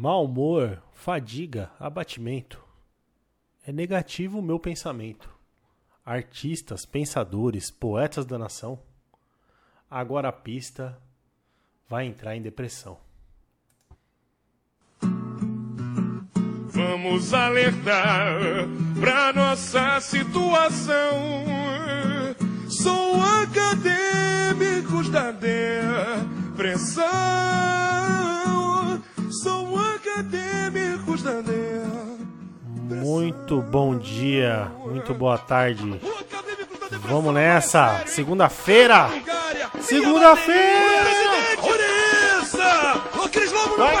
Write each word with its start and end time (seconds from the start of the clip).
Mau 0.00 0.24
humor, 0.26 0.80
fadiga, 0.92 1.72
abatimento. 1.76 2.62
É 3.66 3.72
negativo 3.72 4.38
o 4.38 4.42
meu 4.42 4.60
pensamento. 4.60 5.28
Artistas, 6.06 6.86
pensadores, 6.86 7.68
poetas 7.68 8.24
da 8.24 8.38
nação. 8.38 8.78
Agora 9.90 10.28
a 10.28 10.32
pista 10.32 10.96
vai 11.88 12.06
entrar 12.06 12.36
em 12.36 12.42
depressão. 12.42 12.96
Vamos 16.68 17.34
alertar 17.34 18.38
pra 19.00 19.32
nossa 19.32 20.00
situação. 20.00 21.44
São 22.70 23.20
acadêmicos 23.42 25.08
da 25.10 25.32
depressão. 25.32 27.02
Muito 32.74 33.60
bom 33.60 33.96
dia, 33.96 34.70
muito 34.84 35.12
boa 35.14 35.36
tarde. 35.36 36.00
Vamos 37.08 37.34
nessa, 37.34 38.02
segunda-feira. 38.06 39.10
Segunda-feira! 39.80 41.08
Ô 43.22 43.28
Cris 43.28 43.52
Lobo, 43.52 43.76
vai. 43.76 43.96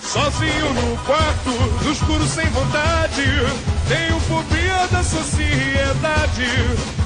Sozinho 0.00 0.72
no 0.74 0.96
quarto, 1.04 1.50
no 1.84 1.92
escuro 1.92 2.24
sem 2.24 2.46
vontade. 2.46 3.24
Tenho 3.88 4.18
fobia 4.20 4.86
da 4.90 5.02
sociedade. 5.02 6.46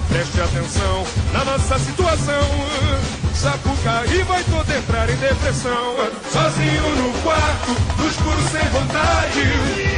Preste 0.08 0.40
atenção 0.40 1.04
na 1.32 1.44
nossa 1.44 1.78
situação. 1.78 3.21
Sapucaí 3.34 4.22
vai 4.22 4.44
todo 4.44 4.70
entrar 4.70 5.08
em 5.10 5.16
depressão. 5.16 5.96
Sozinho 6.30 6.96
no 6.96 7.12
quarto, 7.22 7.76
no 7.98 8.08
escuro 8.08 8.42
sem 8.50 8.68
vontade. 8.70 9.42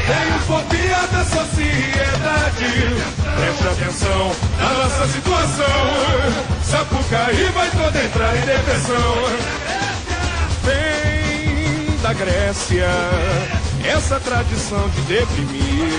Tenho 0.06 0.38
fobia 0.46 1.00
da 1.12 1.24
sociedade. 1.24 2.74
Preste 3.36 3.68
atenção 3.68 4.32
na 4.58 4.72
nossa 4.74 5.06
situação. 5.08 5.64
Sapucaí 6.64 7.50
vai 7.52 7.70
todo 7.70 7.96
entrar 7.96 8.36
em 8.36 8.40
depressão 8.40 9.64
vem 10.64 11.96
da 11.98 12.12
Grécia 12.12 12.88
essa 13.84 14.18
tradição 14.20 14.88
de 14.90 15.00
deprimir. 15.02 15.92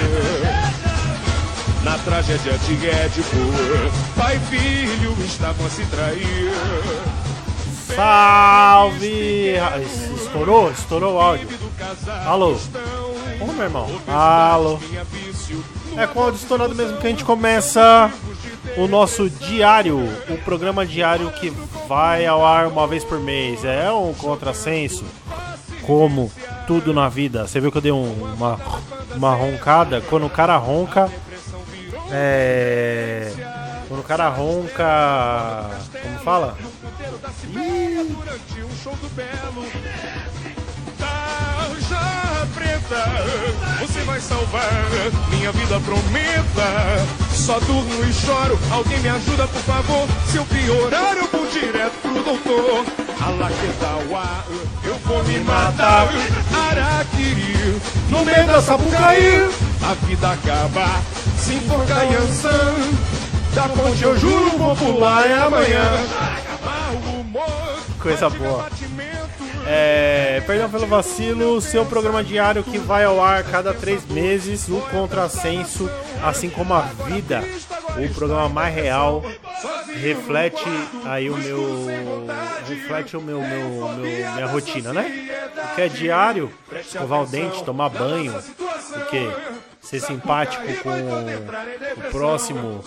Na 1.84 1.98
tragédia 2.00 2.58
de 2.58 2.88
Édipo, 2.88 3.38
pai 4.18 4.38
e 4.38 4.40
filho 4.40 5.16
estavam 5.24 5.68
a 5.68 5.70
se 5.70 5.86
trair. 5.86 6.52
Salve! 7.96 9.56
Es- 9.82 10.22
Estourou? 10.24 10.70
Estourou 10.72 11.16
o 11.16 11.20
áudio. 11.22 11.48
Alô? 12.26 12.58
Ô, 13.40 13.46
meu 13.54 13.64
irmão. 13.64 13.88
Alô? 14.08 14.80
É 15.98 16.06
com 16.08 16.20
o 16.20 16.24
áudio 16.24 16.38
estourado 16.40 16.76
mesmo 16.76 16.98
que 16.98 17.08
a 17.08 17.10
gente 17.10 17.24
começa 17.24 18.12
o 18.78 18.86
nosso 18.88 19.30
diário, 19.30 19.98
o 20.30 20.38
programa 20.44 20.86
diário 20.86 21.32
que 21.32 21.50
vai 21.88 22.26
ao 22.26 22.46
ar 22.46 22.68
uma 22.68 22.86
vez 22.86 23.04
por 23.04 23.20
mês. 23.20 23.64
É 23.64 23.90
um 23.92 24.14
contrassenso, 24.14 25.06
como 25.84 26.30
tudo 26.68 26.94
na 26.94 27.08
vida. 27.08 27.48
Você 27.48 27.62
viu 27.62 27.72
que 27.72 27.78
eu 27.78 27.82
dei 27.82 27.92
um- 27.94 28.34
uma, 28.36 28.60
uma 29.16 29.34
roncada? 29.36 30.02
Quando 30.02 30.26
o 30.26 30.30
cara 30.30 30.58
ronca, 30.58 31.10
é. 32.12 33.32
Quando 33.88 34.00
o 34.02 34.04
cara 34.04 34.28
ronca. 34.28 35.70
Como 36.02 36.20
fala? 36.20 36.58
Durante 37.96 38.62
um 38.62 38.84
show 38.84 38.94
do 38.98 39.08
Belo, 39.16 39.66
Tarja 41.00 42.46
preta, 42.54 43.06
você 43.80 44.00
vai 44.02 44.20
salvar 44.20 44.70
minha 45.30 45.50
vida, 45.54 45.80
prometa. 45.80 47.06
Só 47.32 47.58
durmo 47.62 48.04
e 48.04 48.12
choro, 48.12 48.60
alguém 48.70 49.00
me 49.00 49.08
ajuda, 49.08 49.48
por 49.48 49.62
favor. 49.62 50.08
Se 50.30 50.36
eu 50.36 50.46
piorar, 50.46 51.16
eu 51.16 51.26
vou 51.28 51.48
direto 51.48 51.94
pro 52.02 52.22
doutor. 52.22 52.86
Alaquetawa, 53.22 54.44
eu 54.84 54.96
vou 55.06 55.24
me 55.24 55.40
matar. 55.40 56.10
Araquiri, 56.70 57.80
no 58.10 58.26
meio 58.26 58.46
da 58.46 58.62
Sapucaí, 58.62 59.50
a 59.82 59.94
vida 60.06 60.32
acaba. 60.34 61.02
Se 61.38 61.54
enforcar 61.54 62.04
em 62.04 62.16
Ansan, 62.16 62.76
da 63.54 63.70
ponte 63.70 64.04
eu 64.04 64.20
juro, 64.20 64.58
vou 64.58 64.76
pular 64.76 65.26
é 65.26 65.34
amanhã. 65.34 66.45
Coisa 68.06 68.30
boa. 68.30 68.70
É, 69.66 70.44
perdão 70.46 70.70
pelo 70.70 70.86
vacilo, 70.86 71.60
seu 71.60 71.84
programa 71.88 72.24
diário 72.24 72.64
que 72.64 72.78
vai 72.78 73.04
ao 73.04 73.20
ar 73.20 73.44
cada 73.44 73.74
três 73.74 74.06
meses, 74.06 74.68
o 74.70 74.80
Contrassenso, 74.92 75.90
assim 76.24 76.48
como 76.48 76.72
a 76.76 76.82
vida, 76.82 77.44
o 77.98 78.14
programa 78.14 78.48
mais 78.48 78.76
real, 78.76 79.26
reflete 80.00 80.64
aí 81.04 81.32
o 81.32 81.36
meu, 81.36 82.28
reflete 82.70 83.18
o 83.18 83.22
meu, 83.24 83.42
meu, 83.42 83.90
meu- 83.98 84.32
minha 84.34 84.46
rotina, 84.46 84.94
né? 84.94 85.28
O 85.72 85.76
que 85.76 85.82
é 85.82 85.88
diário, 85.88 86.52
escovar 86.80 87.24
o 87.24 87.26
dente, 87.26 87.64
tomar 87.64 87.90
banho, 87.90 88.36
o 88.38 89.06
que? 89.10 89.32
Ser 89.82 90.00
simpático 90.00 90.64
com 90.84 90.92
o 90.92 92.12
próximo 92.12 92.84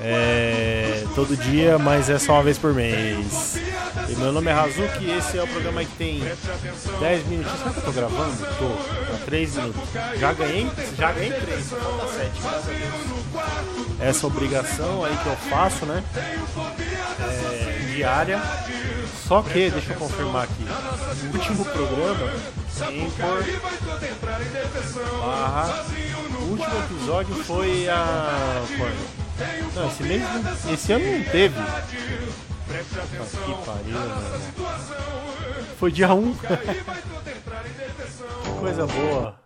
é, 0.00 1.04
todo 1.14 1.36
dia, 1.36 1.78
mas 1.78 2.08
é 2.08 2.18
só 2.18 2.32
uma 2.32 2.42
vez 2.42 2.56
por 2.56 2.72
mês. 2.72 3.60
E 4.08 4.16
meu 4.16 4.32
nome 4.32 4.50
é 4.50 4.54
Razuki 4.54 5.04
e 5.04 5.10
esse 5.18 5.38
é 5.38 5.42
o 5.42 5.46
programa 5.46 5.84
que 5.84 5.96
tem 5.96 6.20
10 7.00 7.26
minutinhos. 7.26 7.58
Será 7.58 7.70
que 7.70 7.78
eu 7.78 7.84
tô 7.84 7.92
gravando? 7.92 8.36
Tô. 8.58 9.14
Há 9.14 9.18
3 9.24 9.56
minutos. 9.56 9.82
Já 10.18 10.32
ganhei, 10.32 10.70
já 10.96 11.12
ganhei 11.12 11.32
3, 11.32 11.70
falta 11.70 12.08
7, 12.08 12.40
graças 12.40 12.68
a 12.68 12.72
Deus. 12.72 14.00
Essa 14.00 14.26
obrigação 14.26 15.04
aí 15.04 15.16
que 15.16 15.26
eu 15.26 15.36
faço, 15.36 15.86
né? 15.86 16.02
É, 17.20 17.92
diária. 17.94 18.42
Só 19.26 19.42
que, 19.42 19.70
deixa 19.70 19.92
eu 19.92 19.96
confirmar 19.96 20.44
aqui. 20.44 20.66
O 21.32 21.36
último 21.36 21.64
programa, 21.64 22.32
Anchor 22.80 23.44
barra. 25.20 25.84
O 26.40 26.44
último 26.50 26.78
episódio 26.84 27.34
foi 27.44 27.88
a. 27.88 28.62
Não, 29.74 29.88
esse 29.88 30.02
mês 30.02 30.22
Esse 30.70 30.92
ano 30.92 31.04
não 31.04 31.24
teve. 31.24 31.54
Puta 32.72 33.04
que 33.44 33.52
pariu, 33.66 33.84
meu 33.84 34.00
irmão. 34.00 34.22
Foi 35.76 35.92
dia 35.92 36.14
1. 36.14 36.34
que 36.34 36.40
coisa 38.60 38.86
boa. 38.86 39.38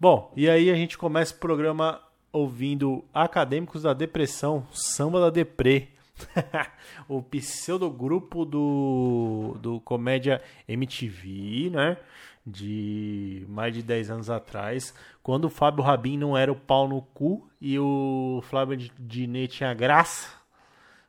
Bom, 0.00 0.32
e 0.36 0.50
aí 0.50 0.68
a 0.68 0.74
gente 0.74 0.98
começa 0.98 1.32
o 1.32 1.38
programa 1.38 2.00
ouvindo 2.32 3.04
Acadêmicos 3.14 3.82
da 3.82 3.92
Depressão, 3.92 4.66
Samba 4.72 5.20
da 5.20 5.30
Deprê. 5.30 5.90
o 7.08 7.22
pseudogrupo 7.22 8.44
do, 8.44 9.56
do 9.60 9.78
Comédia 9.80 10.42
MTV, 10.66 11.70
né? 11.70 11.96
De 12.44 13.46
mais 13.48 13.72
de 13.74 13.82
10 13.82 14.10
anos 14.10 14.28
atrás, 14.30 14.92
quando 15.22 15.44
o 15.44 15.50
Fábio 15.50 15.84
Rabin 15.84 16.16
não 16.16 16.36
era 16.36 16.50
o 16.50 16.56
pau 16.56 16.88
no 16.88 17.00
cu 17.02 17.48
e 17.60 17.78
o 17.78 18.42
Flávio 18.48 18.90
Diné 18.98 19.46
tinha 19.46 19.72
graça, 19.74 20.30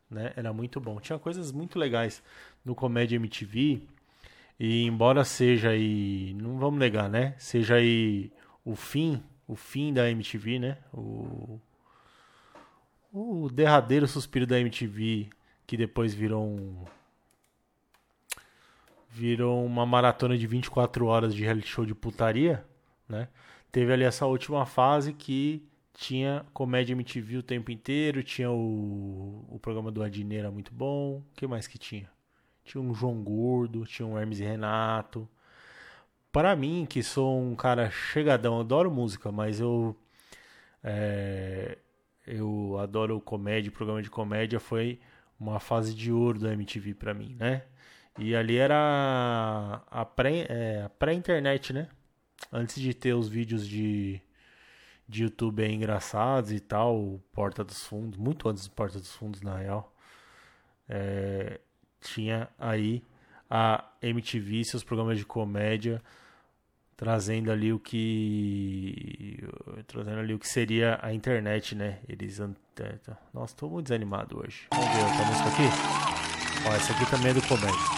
né? 0.09 0.33
Era 0.35 0.53
muito 0.53 0.79
bom. 0.79 0.99
Tinha 0.99 1.19
coisas 1.19 1.51
muito 1.51 1.77
legais 1.77 2.23
no 2.63 2.75
Comédia 2.75 3.15
MTV. 3.15 3.81
E 4.59 4.83
embora 4.83 5.23
seja 5.23 5.69
aí, 5.69 6.33
não 6.39 6.57
vamos 6.57 6.79
negar, 6.79 7.09
né? 7.09 7.35
Seja 7.37 7.75
aí 7.75 8.31
o 8.65 8.75
fim, 8.75 9.23
o 9.47 9.55
fim 9.55 9.93
da 9.93 10.09
MTV, 10.09 10.59
né? 10.59 10.77
O 10.93 11.59
o 13.13 13.49
derradeiro 13.49 14.07
suspiro 14.07 14.45
da 14.45 14.59
MTV 14.59 15.29
que 15.65 15.75
depois 15.75 16.13
virou 16.13 16.45
um 16.45 16.85
virou 19.09 19.65
uma 19.65 19.85
maratona 19.85 20.37
de 20.37 20.45
24 20.45 21.05
horas 21.07 21.33
de 21.33 21.43
reality 21.43 21.67
show 21.67 21.85
de 21.85 21.95
putaria, 21.95 22.63
né? 23.09 23.27
Teve 23.71 23.91
ali 23.91 24.03
essa 24.03 24.25
última 24.27 24.65
fase 24.65 25.13
que 25.13 25.67
tinha 25.97 26.45
comédia 26.53 26.93
MTV 26.93 27.37
o 27.37 27.43
tempo 27.43 27.71
inteiro, 27.71 28.21
tinha 28.21 28.51
o, 28.51 29.43
o 29.49 29.59
programa 29.59 29.91
do 29.91 30.03
Adnet 30.03 30.39
era 30.39 30.51
muito 30.51 30.71
bom. 30.71 31.17
O 31.17 31.23
que 31.35 31.47
mais 31.47 31.65
que 31.65 31.79
tinha? 31.79 32.07
Tinha 32.63 32.79
um 32.79 32.93
João 32.93 33.23
Gordo, 33.23 33.83
tinha 33.83 34.05
um 34.07 34.17
Hermes 34.17 34.39
e 34.39 34.43
Renato. 34.43 35.27
Para 36.31 36.55
mim, 36.55 36.85
que 36.87 37.01
sou 37.01 37.41
um 37.41 37.55
cara 37.55 37.89
chegadão, 37.89 38.59
adoro 38.59 38.91
música, 38.91 39.31
mas 39.31 39.59
eu 39.59 39.95
é, 40.83 41.79
eu 42.27 42.77
adoro 42.79 43.19
comédia, 43.19 43.71
programa 43.71 44.01
de 44.03 44.09
comédia 44.11 44.59
foi 44.59 44.99
uma 45.39 45.59
fase 45.59 45.95
de 45.95 46.11
ouro 46.11 46.39
da 46.39 46.53
MTV 46.53 46.93
pra 46.93 47.13
mim, 47.13 47.35
né? 47.39 47.63
E 48.19 48.35
ali 48.35 48.57
era 48.57 49.83
a 49.89 50.05
pré, 50.05 50.45
é, 50.49 50.89
pré-internet, 50.99 51.73
né? 51.73 51.89
Antes 52.51 52.79
de 52.79 52.93
ter 52.93 53.13
os 53.13 53.27
vídeos 53.27 53.67
de, 53.67 54.21
de 55.07 55.23
YouTube 55.23 55.63
aí 55.63 55.73
engraçados 55.73 56.51
e 56.51 56.59
tal, 56.59 57.21
Porta 57.31 57.63
dos 57.63 57.85
Fundos, 57.85 58.17
muito 58.17 58.49
antes 58.49 58.67
do 58.67 58.71
Porta 58.71 58.99
dos 58.99 59.13
Fundos, 59.13 59.41
na 59.41 59.57
real. 59.57 59.93
É, 60.89 61.59
tinha 62.01 62.49
aí 62.59 63.03
a 63.49 63.85
MTV, 64.01 64.63
seus 64.65 64.83
programas 64.83 65.17
de 65.17 65.25
comédia, 65.25 66.01
trazendo 66.95 67.51
ali 67.51 67.71
o 67.71 67.79
que 67.79 69.43
trazendo 69.85 70.19
ali 70.19 70.33
o 70.33 70.39
que 70.39 70.47
seria 70.47 70.99
a 71.01 71.13
internet, 71.13 71.75
né? 71.75 71.99
Eles 72.07 72.39
nossa, 73.33 73.53
estou 73.53 73.69
muito 73.69 73.85
desanimado 73.85 74.39
hoje. 74.39 74.67
Vamos 74.71 74.87
ver 74.87 75.03
outra 75.03 75.25
música 75.25 75.49
aqui. 75.49 76.67
Ó, 76.67 76.73
essa 76.73 76.93
aqui 76.93 77.09
também 77.09 77.31
é 77.31 77.33
do 77.33 77.41
comédia. 77.47 77.96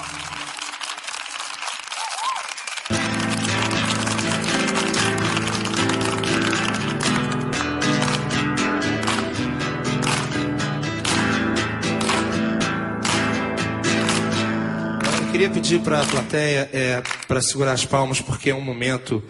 Queria 15.39 15.53
pedir 15.53 15.79
para 15.79 16.01
a 16.01 16.05
plateia 16.05 16.69
é, 16.73 17.01
para 17.25 17.41
segurar 17.41 17.71
as 17.71 17.85
palmas, 17.85 18.19
porque 18.19 18.49
é 18.49 18.53
um 18.53 18.59
momento 18.59 19.23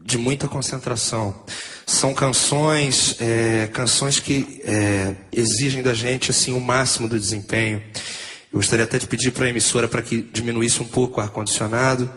de 0.00 0.16
muita 0.16 0.46
concentração. 0.46 1.34
São 1.84 2.14
canções, 2.14 3.20
é, 3.20 3.66
canções 3.72 4.20
que 4.20 4.62
é, 4.62 5.16
exigem 5.32 5.82
da 5.82 5.94
gente 5.94 6.30
assim 6.30 6.52
o 6.52 6.60
máximo 6.60 7.08
do 7.08 7.18
desempenho. 7.18 7.82
Eu 8.52 8.60
gostaria 8.60 8.84
até 8.84 9.00
de 9.00 9.08
pedir 9.08 9.32
para 9.32 9.46
a 9.46 9.48
emissora 9.48 9.88
para 9.88 10.00
que 10.00 10.22
diminuísse 10.22 10.80
um 10.80 10.86
pouco 10.86 11.18
o 11.18 11.24
ar-condicionado, 11.24 12.08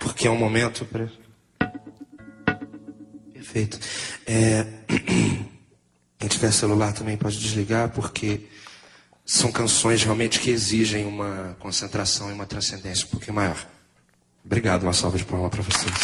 porque 0.00 0.26
é 0.26 0.30
um 0.30 0.36
momento. 0.36 0.84
Perfeito. 3.32 3.78
É... 4.26 4.66
Quem 6.18 6.28
tiver 6.28 6.50
celular 6.50 6.92
também 6.92 7.16
pode 7.16 7.38
desligar, 7.38 7.90
porque 7.90 8.40
são 9.24 9.50
canções 9.50 10.02
realmente 10.02 10.38
que 10.38 10.50
exigem 10.50 11.06
uma 11.06 11.56
concentração 11.58 12.28
e 12.30 12.34
uma 12.34 12.44
transcendência 12.44 13.06
um 13.06 13.10
pouquinho 13.10 13.34
maior. 13.34 13.56
Obrigado, 14.44 14.82
uma 14.82 14.92
salva 14.92 15.16
de 15.16 15.24
palmas 15.24 15.50
para 15.50 15.62
vocês. 15.62 15.94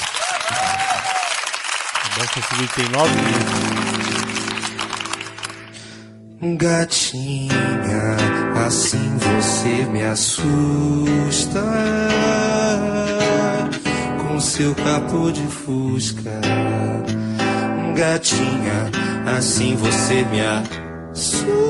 tem 2.74 2.88
nove 2.88 3.14
Gatinha, 6.56 8.16
assim 8.66 9.18
você 9.18 9.84
me 9.90 10.02
assusta 10.02 11.62
com 14.22 14.40
seu 14.40 14.74
capô 14.74 15.30
de 15.30 15.46
fusca. 15.48 16.40
Gatinha, 17.94 18.90
assim 19.36 19.76
você 19.76 20.24
me 20.24 20.40
assusta 20.40 21.69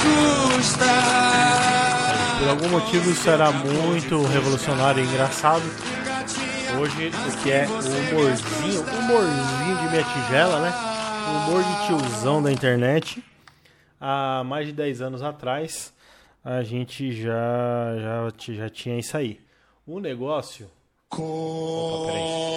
assusta. 0.00 0.86
Por 2.38 2.48
algum 2.48 2.68
motivo 2.68 3.10
isso 3.10 3.28
era 3.28 3.50
muito 3.52 4.22
revolucionário 4.26 5.04
e 5.04 5.06
engraçado. 5.06 5.62
Hoje 6.80 7.08
o 7.08 7.42
que 7.42 7.50
é 7.50 7.66
o 7.66 7.72
humorzinho, 7.72 8.82
humorzinho 8.82 9.76
de 9.76 9.88
minha 9.88 10.04
tigela, 10.04 10.60
né? 10.60 10.72
O 11.26 11.50
humor 11.50 11.62
de 11.62 11.86
tiozão 11.86 12.42
da 12.42 12.50
internet. 12.50 13.22
Há 14.00 14.42
mais 14.44 14.66
de 14.66 14.72
10 14.72 15.02
anos 15.02 15.22
atrás 15.22 15.92
a 16.42 16.62
gente 16.62 17.12
já, 17.12 17.96
já, 17.98 18.54
já 18.54 18.70
tinha 18.70 18.98
isso 18.98 19.16
aí. 19.16 19.38
O 19.86 20.00
negócio. 20.00 20.70
Opa, 21.10 22.06
peraí. 22.06 22.50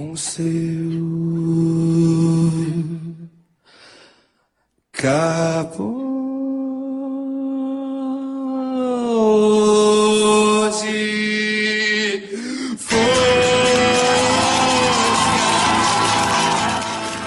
Com 0.00 0.16
seu 0.16 0.48
capô 4.90 6.00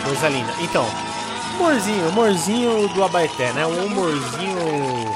Coisa 0.03 0.29
linda. 0.29 0.51
Então, 0.61 0.85
humorzinho, 1.55 2.09
humorzinho 2.09 2.87
do 2.89 3.03
Abaeté, 3.03 3.53
né? 3.53 3.67
Um 3.67 3.85
humorzinho. 3.85 5.15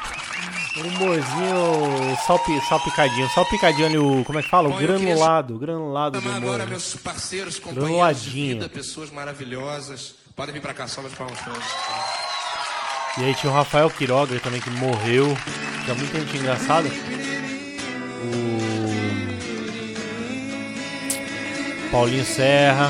Um 0.76 0.88
humorzinho 0.88 2.18
salpi, 2.26 2.60
salpicadinho. 2.68 3.30
Salpicadinho 3.30 3.86
ali, 3.86 3.98
o. 3.98 4.24
Como 4.24 4.40
é 4.40 4.42
que 4.42 4.50
fala? 4.50 4.70
O 4.70 4.78
granulado. 4.78 5.60
Granulado 5.60 6.20
do 6.20 6.28
humor. 6.28 6.38
agora, 6.38 6.66
meus 6.66 6.96
parceiros, 6.96 7.60
companheiros 7.60 8.24
de 8.24 8.30
vida, 8.30 8.68
pessoas 8.68 9.12
maravilhosas. 9.12 10.16
Podem 10.36 10.52
vir 10.52 10.62
pra 10.62 10.74
cá, 10.74 10.88
salva 10.88 11.12
de 11.12 11.16
palmas 11.16 11.38
E 13.20 13.24
aí 13.24 13.36
tinha 13.36 13.52
o 13.52 13.56
Rafael 13.56 13.88
Quiroga 13.92 14.40
também 14.40 14.60
que 14.60 14.72
morreu. 14.72 15.38
Tinha 15.86 15.96
muita 15.96 16.20
gente 16.20 16.38
engraçada. 16.38 16.90
O. 18.24 18.64
Paulinho 21.92 22.26
Serra. 22.26 22.90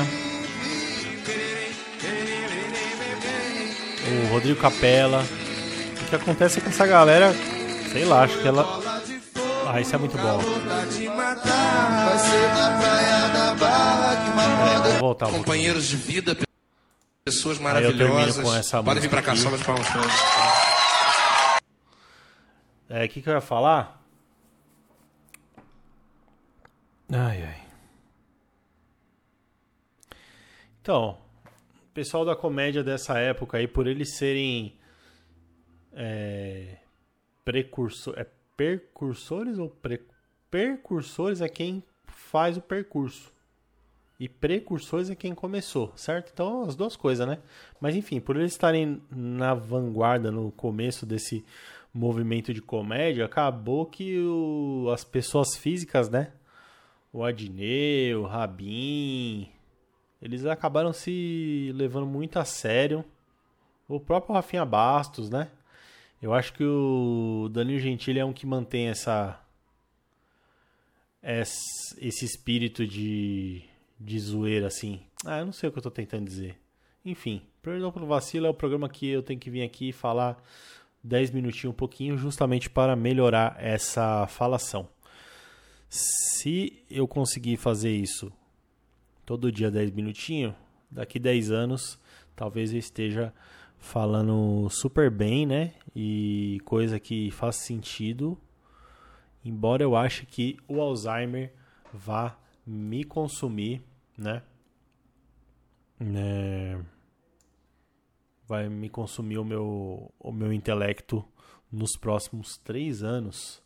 O 4.08 4.32
Rodrigo 4.32 4.58
Capella. 4.58 5.22
O 6.00 6.08
que 6.08 6.16
acontece 6.16 6.58
é 6.58 6.62
que 6.62 6.68
essa 6.68 6.86
galera 6.86 7.34
Sei 7.94 8.04
lá, 8.04 8.24
acho 8.24 8.42
que 8.42 8.48
ela. 8.48 8.66
Ah, 9.68 9.80
isso 9.80 9.94
é 9.94 9.98
muito 9.98 10.18
bom. 10.18 10.40
É, 14.64 14.88
vou 14.88 14.98
voltar. 14.98 15.30
Companheiros 15.30 15.86
de 15.86 15.96
vida, 15.96 16.36
pessoas 17.24 17.60
maravilhosas. 17.60 18.44
com 18.44 18.52
essa 18.52 18.82
Pode 18.82 18.98
vir 18.98 19.08
pra 19.08 19.22
cá, 19.22 19.36
só 19.36 19.48
de 19.48 19.62
palmas. 19.62 19.86
É, 22.88 23.04
o 23.04 23.08
que, 23.08 23.22
que 23.22 23.28
eu 23.28 23.34
ia 23.34 23.40
falar? 23.40 24.04
Ai, 27.12 27.44
ai. 27.44 27.62
Então, 30.82 31.16
o 31.90 31.94
pessoal 31.94 32.24
da 32.24 32.34
comédia 32.34 32.82
dessa 32.82 33.20
época 33.20 33.58
aí, 33.58 33.68
por 33.68 33.86
eles 33.86 34.16
serem. 34.16 34.76
É, 35.92 36.78
precursor. 37.44 38.14
É 38.16 38.26
percursores 38.56 39.58
ou 39.58 39.68
pre, 39.68 40.00
percursores 40.50 41.40
é 41.40 41.48
quem 41.48 41.82
faz 42.06 42.56
o 42.56 42.60
percurso. 42.60 43.32
E 44.18 44.28
precursores 44.28 45.10
é 45.10 45.14
quem 45.14 45.34
começou, 45.34 45.92
certo? 45.96 46.30
Então, 46.32 46.62
as 46.62 46.76
duas 46.76 46.94
coisas, 46.94 47.26
né? 47.26 47.38
Mas 47.80 47.96
enfim, 47.96 48.20
por 48.20 48.36
eles 48.36 48.52
estarem 48.52 49.02
na 49.10 49.54
vanguarda 49.54 50.30
no 50.30 50.52
começo 50.52 51.04
desse 51.04 51.44
movimento 51.92 52.54
de 52.54 52.62
comédia, 52.62 53.24
acabou 53.24 53.86
que 53.86 54.18
o, 54.20 54.88
as 54.92 55.04
pessoas 55.04 55.56
físicas, 55.56 56.08
né? 56.08 56.32
O 57.12 57.24
Adnei, 57.24 58.14
o 58.14 58.24
Rabin, 58.24 59.48
eles 60.22 60.46
acabaram 60.46 60.92
se 60.92 61.70
levando 61.74 62.06
muito 62.06 62.38
a 62.38 62.44
sério. 62.44 63.04
O 63.88 64.00
próprio 64.00 64.34
Rafinha 64.34 64.64
Bastos, 64.64 65.28
né? 65.28 65.48
Eu 66.22 66.32
acho 66.32 66.52
que 66.52 66.64
o 66.64 67.48
Danilo 67.52 67.80
Gentili 67.80 68.18
é 68.18 68.24
um 68.24 68.32
que 68.32 68.46
mantém 68.46 68.88
essa 68.88 69.40
esse 71.22 72.24
espírito 72.24 72.86
de, 72.86 73.62
de 73.98 74.18
zoeira 74.18 74.66
assim. 74.66 75.00
Ah, 75.24 75.38
eu 75.38 75.46
não 75.46 75.52
sei 75.52 75.68
o 75.68 75.72
que 75.72 75.78
eu 75.78 75.82
tô 75.82 75.90
tentando 75.90 76.26
dizer. 76.26 76.58
Enfim, 77.02 77.42
Perdão 77.64 77.90
pelo 77.90 78.06
Vacilo 78.06 78.46
é 78.46 78.50
o 78.50 78.54
programa 78.54 78.90
que 78.90 79.08
eu 79.08 79.22
tenho 79.22 79.40
que 79.40 79.48
vir 79.48 79.62
aqui 79.62 79.90
falar 79.90 80.36
10 81.02 81.30
minutinhos, 81.30 81.72
um 81.72 81.76
pouquinho, 81.76 82.18
justamente 82.18 82.68
para 82.68 82.94
melhorar 82.94 83.56
essa 83.58 84.26
falação. 84.26 84.86
Se 85.88 86.84
eu 86.90 87.08
conseguir 87.08 87.56
fazer 87.56 87.90
isso 87.90 88.30
todo 89.24 89.50
dia 89.50 89.70
10 89.70 89.92
minutinhos, 89.92 90.54
daqui 90.90 91.18
10 91.18 91.50
anos, 91.50 91.98
talvez 92.36 92.70
eu 92.70 92.78
esteja 92.78 93.32
falando 93.84 94.68
super 94.70 95.10
bem, 95.10 95.44
né? 95.44 95.74
E 95.94 96.58
coisa 96.64 96.98
que 96.98 97.30
faz 97.30 97.56
sentido. 97.56 98.36
Embora 99.44 99.82
eu 99.82 99.94
ache 99.94 100.24
que 100.24 100.56
o 100.66 100.80
Alzheimer 100.80 101.52
vá 101.92 102.36
me 102.66 103.04
consumir, 103.04 103.82
né? 104.16 104.42
É... 106.00 106.80
Vai 108.46 108.68
me 108.68 108.88
consumir 108.88 109.38
o 109.38 109.44
meu, 109.44 110.12
o 110.18 110.32
meu 110.32 110.52
intelecto 110.52 111.24
nos 111.70 111.94
próximos 111.96 112.56
três 112.56 113.02
anos. 113.02 113.62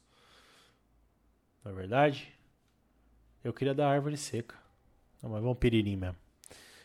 Não 1.64 1.72
é 1.72 1.74
verdade? 1.74 2.34
Eu 3.42 3.52
queria 3.52 3.74
dar 3.74 3.88
árvore 3.88 4.16
seca. 4.16 4.56
Não, 5.22 5.30
mas 5.30 5.42
vamos 5.42 5.58
piririm 5.58 5.96
mesmo. 5.96 6.16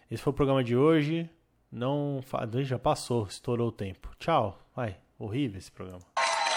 Esse 0.09 0.21
foi 0.21 0.31
o 0.31 0.35
programa 0.35 0.63
de 0.63 0.77
hoje. 0.77 1.29
Não. 1.73 2.21
Já 2.63 2.77
passou, 2.77 3.25
estourou 3.25 3.69
o 3.69 3.71
tempo. 3.71 4.09
Tchau. 4.19 4.59
Vai. 4.75 4.95
Horrível 5.17 5.57
esse 5.57 5.71
programa. 5.71 6.01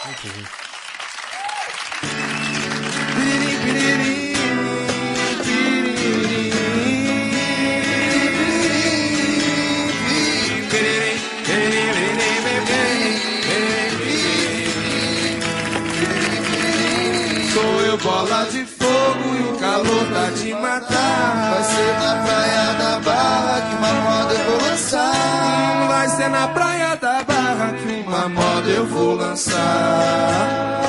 Muito 0.04 0.28
ruim. 0.28 0.44
Sou 17.54 17.80
eu 17.80 17.96
bola 17.99 18.44
de 18.50 18.66
fogo 18.66 19.35
e 19.38 19.54
o 19.54 19.58
calor 19.58 20.12
tá 20.12 20.30
de 20.30 20.52
matar. 20.52 21.54
Vai 21.54 21.64
ser 21.64 22.00
da 22.00 22.25
na 26.28 26.49
praia 26.49 26.97
da 26.97 27.23
barra 27.23 27.73
que 27.73 28.04
uma 28.06 28.28
moda 28.28 28.68
eu 28.68 28.87
vou 28.87 29.14
lançar. 29.14 30.85